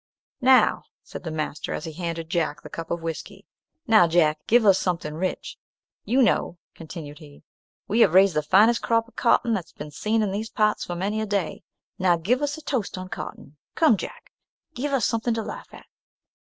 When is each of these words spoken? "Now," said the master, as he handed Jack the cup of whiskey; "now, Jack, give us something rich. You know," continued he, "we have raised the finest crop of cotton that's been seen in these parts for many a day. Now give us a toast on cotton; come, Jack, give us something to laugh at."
"Now," 0.41 0.85
said 1.03 1.21
the 1.23 1.29
master, 1.29 1.75
as 1.75 1.85
he 1.85 1.93
handed 1.93 2.27
Jack 2.27 2.63
the 2.63 2.71
cup 2.71 2.89
of 2.89 3.03
whiskey; 3.03 3.45
"now, 3.85 4.07
Jack, 4.07 4.39
give 4.47 4.65
us 4.65 4.79
something 4.79 5.13
rich. 5.13 5.57
You 6.05 6.23
know," 6.23 6.57
continued 6.73 7.19
he, 7.19 7.43
"we 7.87 7.99
have 7.99 8.15
raised 8.15 8.35
the 8.35 8.41
finest 8.41 8.81
crop 8.81 9.07
of 9.07 9.15
cotton 9.15 9.53
that's 9.53 9.73
been 9.73 9.91
seen 9.91 10.23
in 10.23 10.31
these 10.31 10.49
parts 10.49 10.83
for 10.83 10.95
many 10.95 11.21
a 11.21 11.27
day. 11.27 11.61
Now 11.99 12.17
give 12.17 12.41
us 12.41 12.57
a 12.57 12.63
toast 12.63 12.97
on 12.97 13.09
cotton; 13.09 13.57
come, 13.75 13.95
Jack, 13.95 14.31
give 14.73 14.91
us 14.91 15.05
something 15.05 15.35
to 15.35 15.43
laugh 15.43 15.71
at." 15.71 15.85